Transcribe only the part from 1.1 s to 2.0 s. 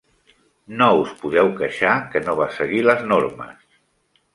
podeu queixar